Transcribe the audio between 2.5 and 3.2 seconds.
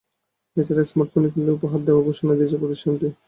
প্রতিষ্ঠানটি।